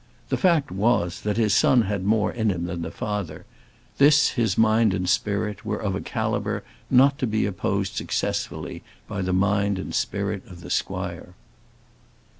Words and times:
The 0.29 0.35
fact 0.37 0.71
was, 0.71 1.21
that 1.21 1.35
the 1.35 1.47
son 1.47 1.83
had 1.83 2.03
more 2.03 2.31
in 2.31 2.49
him 2.49 2.65
than 2.65 2.81
the 2.81 2.89
father; 2.89 3.45
this 3.99 4.29
his 4.29 4.57
mind 4.57 4.95
and 4.95 5.07
spirit 5.07 5.63
were 5.63 5.77
of 5.77 5.93
a 5.93 6.01
calibre 6.01 6.63
not 6.89 7.19
to 7.19 7.27
be 7.27 7.45
opposed 7.45 7.95
successfully 7.97 8.81
by 9.07 9.21
the 9.21 9.31
mind 9.31 9.77
and 9.77 9.93
spirit 9.93 10.41
of 10.47 10.61
the 10.61 10.71
squire. 10.71 11.35